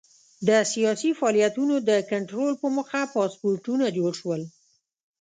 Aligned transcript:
د 0.47 0.49
سیاسي 0.73 1.11
فعالیتونو 1.19 1.75
د 1.89 1.91
کنټرول 2.11 2.51
په 2.61 2.67
موخه 2.75 3.01
پاسپورټونه 3.15 3.85
جوړ 3.97 4.11
شول. 4.21 4.41